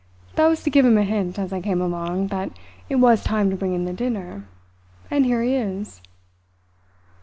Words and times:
That 0.33 0.47
was 0.47 0.63
to 0.63 0.71
give 0.71 0.83
him 0.83 0.97
a 0.97 1.03
hint, 1.03 1.37
as 1.37 1.53
I 1.53 1.61
came 1.61 1.79
along, 1.79 2.29
that 2.29 2.49
it 2.89 2.95
was 2.95 3.23
time 3.23 3.51
to 3.51 3.55
bring 3.55 3.75
in 3.75 3.85
the 3.85 3.93
dinner; 3.93 4.47
and 5.11 5.27
here 5.27 5.43
it 5.43 5.51
is." 5.51 6.01